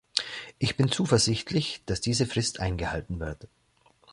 Ich 0.57 0.77
bin 0.77 0.89
zuversichtlich, 0.91 1.83
dass 1.85 2.01
diese 2.01 2.25
Frist 2.25 2.59
eingehalten 2.59 3.19
wird. 3.19 3.47